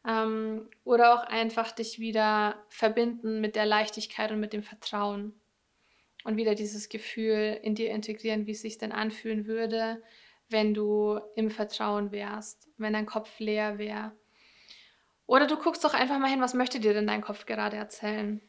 [0.06, 5.40] ähm, oder auch einfach dich wieder verbinden mit der Leichtigkeit und mit dem Vertrauen.
[6.24, 10.02] Und wieder dieses Gefühl in dir integrieren, wie es sich denn anfühlen würde,
[10.48, 14.12] wenn du im Vertrauen wärst, wenn dein Kopf leer wäre.
[15.26, 18.40] Oder du guckst doch einfach mal hin, was möchte dir denn dein Kopf gerade erzählen?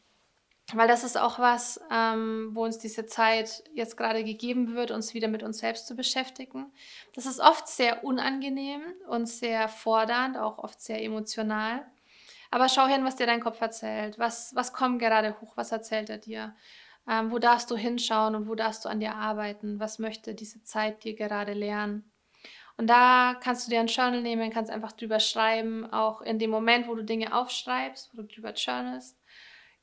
[0.72, 5.14] Weil das ist auch was, ähm, wo uns diese Zeit jetzt gerade gegeben wird, uns
[5.14, 6.72] wieder mit uns selbst zu beschäftigen.
[7.14, 11.86] Das ist oft sehr unangenehm und sehr fordernd, auch oft sehr emotional.
[12.50, 14.18] Aber schau hin, was dir dein Kopf erzählt.
[14.18, 15.52] Was, was kommt gerade hoch?
[15.56, 16.56] Was erzählt er dir?
[17.08, 19.78] Ähm, wo darfst du hinschauen und wo darfst du an dir arbeiten?
[19.78, 22.10] Was möchte diese Zeit dir gerade lernen?
[22.76, 26.50] Und da kannst du dir ein Journal nehmen, kannst einfach drüber schreiben, auch in dem
[26.50, 29.15] Moment, wo du Dinge aufschreibst, wo du drüber journalst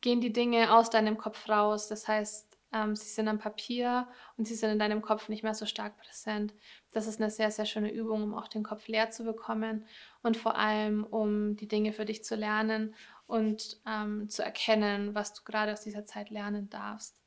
[0.04, 1.88] gehen die Dinge aus deinem Kopf raus.
[1.88, 5.54] Das heißt, ähm, sie sind am Papier und sie sind in deinem Kopf nicht mehr
[5.54, 6.54] so stark präsent.
[6.92, 9.88] Das ist eine sehr, sehr schöne Übung, um auch den Kopf leer zu bekommen
[10.22, 12.94] und vor allem, um die Dinge für dich zu lernen
[13.26, 17.22] und ähm, zu erkennen, was du gerade aus dieser Zeit lernen darfst.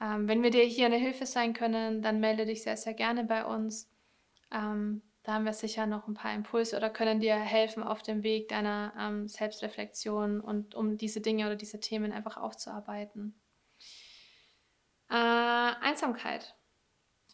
[0.00, 3.24] Ähm, wenn wir dir hier eine Hilfe sein können, dann melde dich sehr, sehr gerne
[3.24, 3.90] bei uns.
[4.52, 8.22] Ähm, da haben wir sicher noch ein paar Impulse oder können dir helfen auf dem
[8.22, 13.38] Weg deiner ähm, Selbstreflexion und um diese Dinge oder diese Themen einfach aufzuarbeiten.
[15.10, 16.56] Äh, Einsamkeit.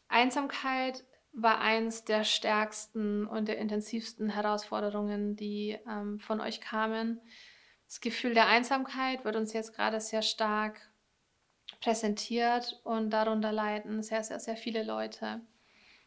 [0.08, 7.20] Einsamkeit war eins der stärksten und der intensivsten Herausforderungen, die ähm, von euch kamen.
[7.86, 10.80] Das Gefühl der Einsamkeit wird uns jetzt gerade sehr stark
[11.80, 15.42] präsentiert und darunter leiden sehr, sehr, sehr viele Leute.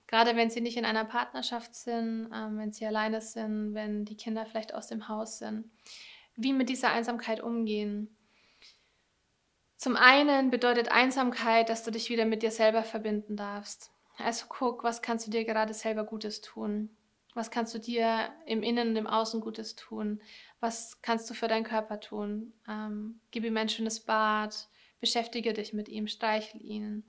[0.07, 4.15] Gerade wenn sie nicht in einer Partnerschaft sind, ähm, wenn sie alleine sind, wenn die
[4.15, 5.69] Kinder vielleicht aus dem Haus sind.
[6.35, 8.15] Wie mit dieser Einsamkeit umgehen.
[9.75, 13.91] Zum einen bedeutet Einsamkeit, dass du dich wieder mit dir selber verbinden darfst.
[14.17, 16.89] Also guck, was kannst du dir gerade selber Gutes tun?
[17.35, 20.21] Was kannst du dir im Innen und im Außen Gutes tun?
[20.59, 22.53] Was kannst du für deinen Körper tun?
[22.67, 27.03] Ähm, gib ihm ein schönes Bad, beschäftige dich mit ihm, streichel ihn.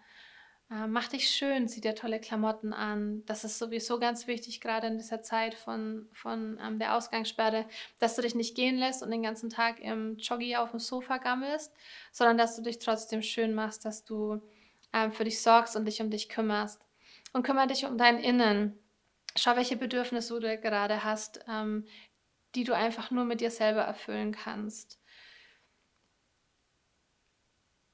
[0.70, 3.24] Äh, mach dich schön, zieh dir tolle Klamotten an.
[3.24, 7.66] Das ist sowieso ganz wichtig, gerade in dieser Zeit von, von ähm, der Ausgangssperre,
[7.98, 11.16] dass du dich nicht gehen lässt und den ganzen Tag im Joggi auf dem Sofa
[11.16, 11.72] gammelst,
[12.12, 14.42] sondern dass du dich trotzdem schön machst, dass du
[14.92, 16.85] ähm, für dich sorgst und dich um dich kümmerst
[17.33, 18.78] und kümmere dich um dein Innen.
[19.37, 21.87] Schau, welche Bedürfnisse du gerade hast, ähm,
[22.54, 24.98] die du einfach nur mit dir selber erfüllen kannst.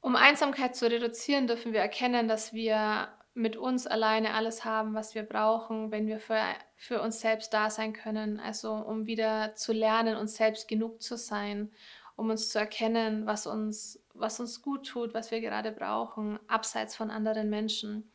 [0.04, 5.14] Um Einsamkeit zu reduzieren, dürfen wir erkennen, dass wir mit uns alleine alles haben, was
[5.14, 6.42] wir brauchen, wenn wir für,
[6.76, 8.38] für uns selbst da sein können.
[8.38, 11.72] Also um wieder zu lernen, uns selbst genug zu sein,
[12.16, 16.94] um uns zu erkennen, was uns, was uns gut tut, was wir gerade brauchen, abseits
[16.94, 18.12] von anderen Menschen.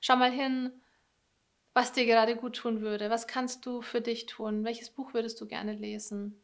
[0.00, 0.70] Schau mal hin,
[1.74, 3.10] was dir gerade gut tun würde.
[3.10, 4.64] Was kannst du für dich tun?
[4.64, 6.40] Welches Buch würdest du gerne lesen?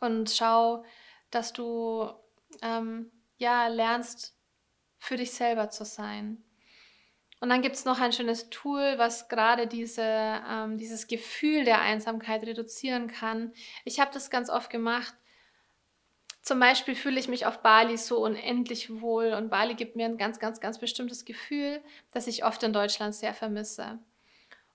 [0.00, 0.84] Und schau,
[1.30, 2.10] dass du
[2.60, 4.36] ähm, ja lernst,
[4.98, 6.42] für dich selber zu sein.
[7.40, 11.80] Und dann gibt es noch ein schönes Tool, was gerade diese, ähm, dieses Gefühl der
[11.80, 13.52] Einsamkeit reduzieren kann.
[13.84, 15.14] Ich habe das ganz oft gemacht,
[16.46, 20.16] zum Beispiel fühle ich mich auf Bali so unendlich wohl und Bali gibt mir ein
[20.16, 23.98] ganz, ganz, ganz bestimmtes Gefühl, das ich oft in Deutschland sehr vermisse.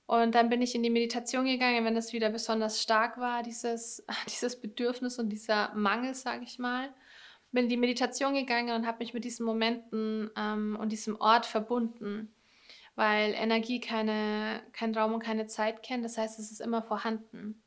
[0.05, 4.05] Und dann bin ich in die Meditation gegangen, wenn es wieder besonders stark war, dieses,
[4.27, 6.93] dieses Bedürfnis und dieser Mangel, sage ich mal.
[7.51, 11.45] Bin in die Meditation gegangen und habe mich mit diesen Momenten ähm, und diesem Ort
[11.45, 12.33] verbunden,
[12.95, 16.05] weil Energie keine, kein Raum und keine Zeit kennt.
[16.05, 17.61] Das heißt, es ist immer vorhanden.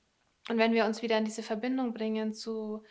[0.48, 2.82] Und wenn wir uns wieder in diese Verbindung bringen zu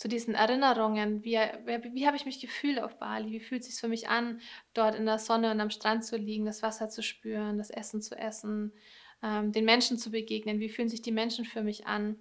[0.00, 1.22] zu diesen Erinnerungen.
[1.24, 1.36] Wie,
[1.66, 3.32] wie, wie habe ich mich gefühlt auf Bali?
[3.32, 4.40] Wie fühlt es sich für mich an,
[4.72, 8.00] dort in der Sonne und am Strand zu liegen, das Wasser zu spüren, das Essen
[8.00, 8.72] zu essen,
[9.22, 10.58] ähm, den Menschen zu begegnen?
[10.58, 12.16] Wie fühlen sich die Menschen für mich an?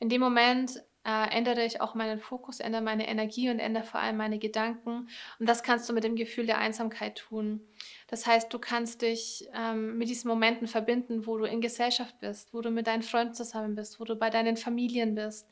[0.00, 4.00] In dem Moment äh, ändere ich auch meinen Fokus, ändere meine Energie und ändere vor
[4.00, 5.08] allem meine Gedanken.
[5.38, 7.60] Und das kannst du mit dem Gefühl der Einsamkeit tun.
[8.08, 12.54] Das heißt, du kannst dich ähm, mit diesen Momenten verbinden, wo du in Gesellschaft bist,
[12.54, 15.46] wo du mit deinen Freunden zusammen bist, wo du bei deinen Familien bist,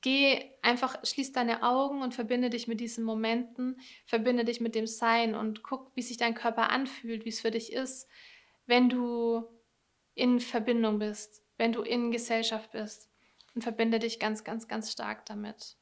[0.00, 4.86] geh einfach, schließ deine Augen und verbinde dich mit diesen Momenten, verbinde dich mit dem
[4.86, 8.08] Sein und guck, wie sich dein Körper anfühlt, wie es für dich ist,
[8.66, 9.44] wenn du
[10.14, 13.10] in Verbindung bist, wenn du in Gesellschaft bist
[13.56, 15.76] und verbinde dich ganz, ganz, ganz stark damit.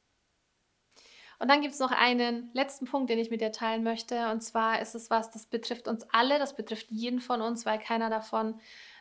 [1.38, 4.30] Und dann gibt es noch einen letzten Punkt, den ich mit dir teilen möchte.
[4.30, 7.78] Und zwar ist es was, das betrifft uns alle, das betrifft jeden von uns, weil
[7.78, 8.60] keiner davon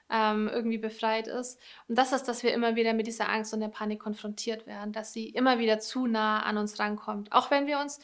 [0.09, 1.59] ähm, irgendwie befreit ist.
[1.87, 4.91] Und das ist, dass wir immer wieder mit dieser Angst und der Panik konfrontiert werden,
[4.91, 7.31] dass sie immer wieder zu nah an uns rankommt.
[7.31, 7.99] Auch wenn wir uns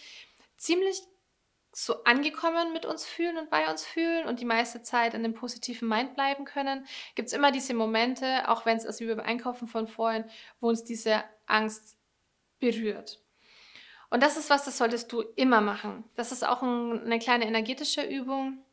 [0.57, 1.01] ziemlich
[1.71, 5.33] so angekommen mit uns fühlen und bei uns fühlen und die meiste Zeit in dem
[5.33, 9.19] positiven Mind bleiben können, gibt es immer diese Momente, auch wenn es ist wie beim
[9.19, 10.25] Einkaufen von vorhin,
[10.59, 11.97] wo uns diese Angst
[12.59, 13.19] berührt.
[14.09, 16.03] Und das ist was, das solltest du immer machen.
[16.15, 18.63] Das ist auch ein, eine kleine energetische Übung.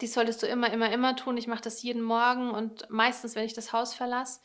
[0.00, 1.38] Die solltest du immer, immer, immer tun.
[1.38, 4.40] Ich mache das jeden Morgen und meistens, wenn ich das Haus verlasse,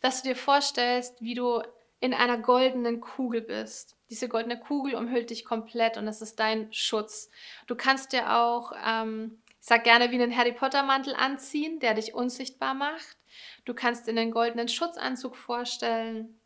[0.00, 1.62] dass du dir vorstellst, wie du
[2.00, 3.96] in einer goldenen Kugel bist.
[4.08, 7.30] Diese goldene Kugel umhüllt dich komplett und das ist dein Schutz.
[7.66, 11.94] Du kannst dir auch, ähm, ich sag gerne, wie einen Harry Potter Mantel anziehen, der
[11.94, 13.18] dich unsichtbar macht.
[13.66, 16.40] Du kannst dir einen goldenen Schutzanzug vorstellen.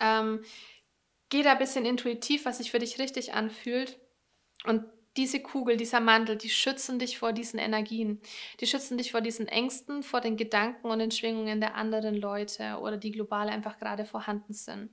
[0.00, 0.44] Ähm,
[1.28, 4.00] geh da ein bisschen intuitiv, was sich für dich richtig anfühlt.
[4.64, 4.84] Und
[5.16, 8.20] diese Kugel, dieser Mantel, die schützen dich vor diesen Energien.
[8.60, 12.78] Die schützen dich vor diesen Ängsten, vor den Gedanken und den Schwingungen der anderen Leute
[12.80, 14.90] oder die global einfach gerade vorhanden sind.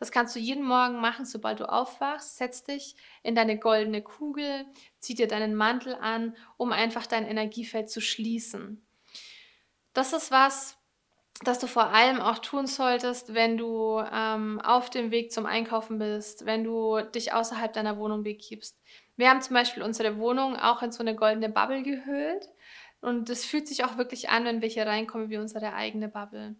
[0.00, 2.38] Das kannst du jeden Morgen machen, sobald du aufwachst.
[2.38, 4.66] Setz dich in deine goldene Kugel,
[4.98, 8.84] zieh dir deinen Mantel an, um einfach dein Energiefeld zu schließen.
[9.92, 10.76] Das ist was,
[11.44, 15.98] das du vor allem auch tun solltest, wenn du ähm, auf dem Weg zum Einkaufen
[15.98, 18.80] bist, wenn du dich außerhalb deiner Wohnung begibst.
[19.16, 22.48] Wir haben zum Beispiel unsere Wohnung auch in so eine goldene Bubble gehüllt.
[23.00, 26.54] Und es fühlt sich auch wirklich an, wenn wir hier reinkommen, wie unsere eigene Bubble.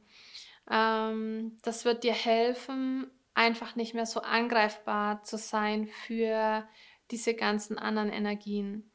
[0.70, 6.66] Ähm, das wird dir helfen, einfach nicht mehr so angreifbar zu sein für
[7.10, 8.90] diese ganzen anderen Energien.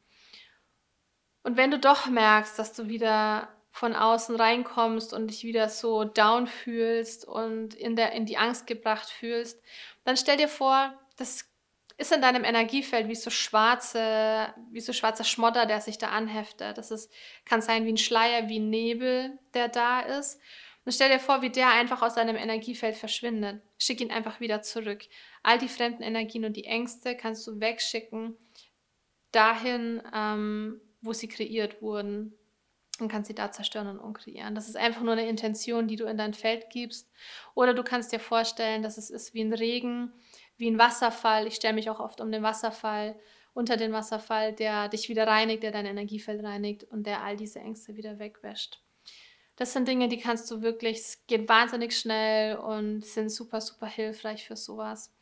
[1.42, 6.04] Und wenn du doch merkst, dass du wieder von außen reinkommst und dich wieder so
[6.04, 9.62] down fühlst und in, der, in die Angst gebracht fühlst,
[10.04, 11.47] dann stell dir vor, das
[11.98, 16.78] ist in deinem Energiefeld wie so schwarze, wie so schwarzer Schmodder, der sich da anheftet.
[16.78, 17.12] Das ist,
[17.44, 20.40] kann sein wie ein Schleier, wie ein Nebel, der da ist.
[20.84, 23.60] Und stell dir vor, wie der einfach aus deinem Energiefeld verschwindet.
[23.78, 25.02] Schick ihn einfach wieder zurück.
[25.42, 28.36] All die fremden Energien und die Ängste kannst du wegschicken
[29.32, 32.32] dahin, ähm, wo sie kreiert wurden
[33.00, 34.54] und kannst sie da zerstören und umkreieren.
[34.54, 37.10] Das ist einfach nur eine Intention, die du in dein Feld gibst.
[37.54, 40.12] Oder du kannst dir vorstellen, dass es ist wie ein Regen,
[40.58, 41.46] wie ein Wasserfall.
[41.46, 43.18] Ich stelle mich auch oft um den Wasserfall,
[43.54, 47.60] unter den Wasserfall, der dich wieder reinigt, der dein Energiefeld reinigt und der all diese
[47.60, 48.80] Ängste wieder wegwäscht.
[49.56, 53.86] Das sind Dinge, die kannst du wirklich, es geht wahnsinnig schnell und sind super, super
[53.86, 55.12] hilfreich für sowas.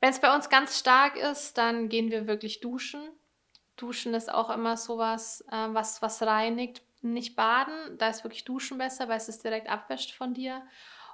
[0.00, 3.00] Wenn es bei uns ganz stark ist, dann gehen wir wirklich duschen.
[3.76, 6.82] Duschen ist auch immer sowas, äh, was, was reinigt.
[7.02, 10.62] Nicht baden, da ist wirklich Duschen besser, weil es es direkt abwäscht von dir.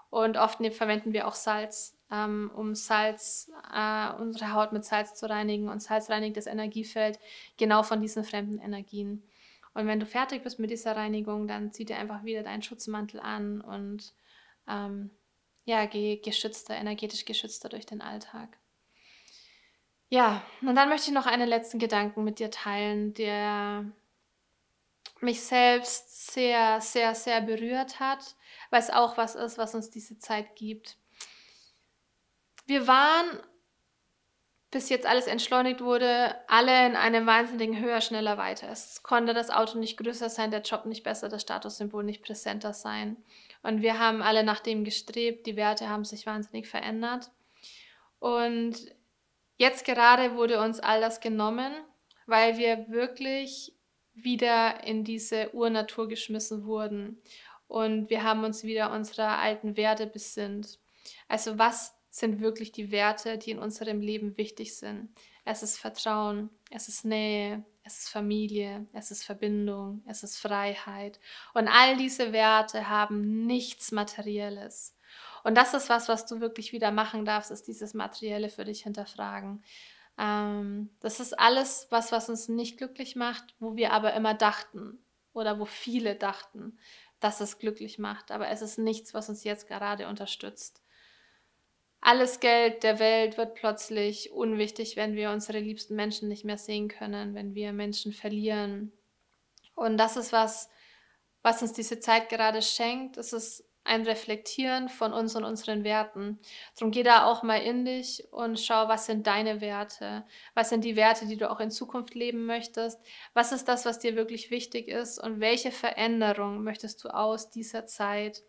[0.09, 5.15] Und oft ne, verwenden wir auch Salz ähm, um Salz, äh, unsere Haut mit Salz
[5.15, 5.69] zu reinigen.
[5.69, 7.19] Und Salz reinigt das Energiefeld
[7.57, 9.23] genau von diesen fremden Energien.
[9.75, 13.21] Und wenn du fertig bist mit dieser Reinigung, dann zieh dir einfach wieder deinen Schutzmantel
[13.21, 14.13] an und
[14.67, 15.11] ähm,
[15.65, 18.57] ja, geh geschützter, energetisch geschützter durch den Alltag.
[20.09, 23.85] Ja, und dann möchte ich noch einen letzten Gedanken mit dir teilen, der
[25.21, 28.37] mich selbst sehr, sehr, sehr berührt hat,
[28.71, 30.97] weil es auch was ist, was uns diese Zeit gibt.
[32.69, 33.41] Wir waren,
[34.71, 38.69] bis jetzt alles entschleunigt wurde, alle in einem wahnsinnigen höher, schneller, weiter.
[38.69, 42.75] Es konnte das Auto nicht größer sein, der Job nicht besser, das Statussymbol nicht präsenter
[42.75, 43.17] sein.
[43.63, 47.31] Und wir haben alle nach dem gestrebt, die Werte haben sich wahnsinnig verändert.
[48.19, 48.75] Und
[49.57, 51.73] jetzt gerade wurde uns all das genommen,
[52.27, 53.73] weil wir wirklich
[54.13, 57.23] wieder in diese Urnatur geschmissen wurden.
[57.67, 60.79] Und wir haben uns wieder unserer alten Werte besinnt.
[61.29, 65.11] Also was sind wirklich die Werte, die in unserem Leben wichtig sind.
[65.45, 71.19] Es ist Vertrauen, es ist Nähe, es ist Familie, es ist Verbindung, es ist Freiheit.
[71.55, 74.95] Und all diese Werte haben nichts Materielles.
[75.45, 78.83] Und das ist was, was du wirklich wieder machen darfst, ist dieses Materielle für dich
[78.83, 79.63] hinterfragen.
[80.19, 84.99] Ähm, das ist alles was, was uns nicht glücklich macht, wo wir aber immer dachten
[85.33, 86.79] oder wo viele dachten,
[87.21, 88.31] dass es glücklich macht.
[88.31, 90.83] Aber es ist nichts, was uns jetzt gerade unterstützt.
[92.01, 96.89] Alles Geld der Welt wird plötzlich unwichtig, wenn wir unsere liebsten Menschen nicht mehr sehen
[96.89, 98.93] können, wenn wir Menschen verlieren.
[99.75, 100.71] Und das ist was,
[101.43, 103.17] was uns diese Zeit gerade schenkt.
[103.17, 106.39] Es ist ein Reflektieren von uns und unseren Werten.
[106.77, 110.25] Darum geh da auch mal in dich und schau, was sind deine Werte?
[110.55, 113.01] Was sind die Werte, die du auch in Zukunft leben möchtest?
[113.35, 115.19] Was ist das, was dir wirklich wichtig ist?
[115.19, 118.43] Und welche Veränderung möchtest du aus dieser Zeit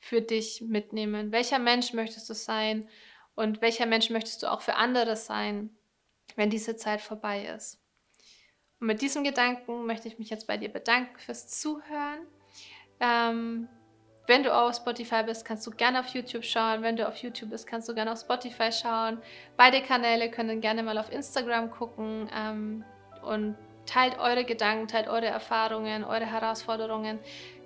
[0.00, 1.30] für dich mitnehmen?
[1.30, 2.88] Welcher Mensch möchtest du sein
[3.34, 5.70] und welcher Mensch möchtest du auch für andere sein,
[6.36, 7.78] wenn diese Zeit vorbei ist?
[8.80, 12.26] Und mit diesem Gedanken möchte ich mich jetzt bei dir bedanken fürs Zuhören.
[12.98, 13.68] Ähm,
[14.26, 16.82] wenn du auf Spotify bist, kannst du gerne auf YouTube schauen.
[16.82, 19.20] Wenn du auf YouTube bist, kannst du gerne auf Spotify schauen.
[19.56, 22.84] Beide Kanäle können gerne mal auf Instagram gucken ähm,
[23.22, 27.18] und teilt eure Gedanken, teilt eure Erfahrungen, eure Herausforderungen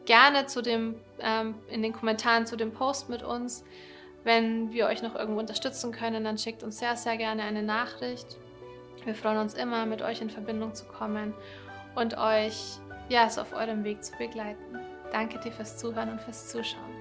[0.07, 3.65] gerne zu dem, ähm, in den Kommentaren zu dem Post mit uns.
[4.23, 8.39] Wenn wir euch noch irgendwo unterstützen können, dann schickt uns sehr, sehr gerne eine Nachricht.
[9.05, 11.35] Wir freuen uns immer, mit euch in Verbindung zu kommen
[11.95, 14.79] und euch ja, es auf eurem Weg zu begleiten.
[15.13, 16.94] Danke dir fürs Zuhören und fürs Zuschauen.